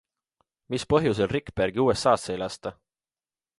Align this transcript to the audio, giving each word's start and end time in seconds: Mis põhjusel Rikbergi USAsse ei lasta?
Mis 0.75 0.85
põhjusel 0.93 1.29
Rikbergi 1.33 1.85
USAsse 1.85 2.35
ei 2.37 2.43
lasta? 2.45 2.75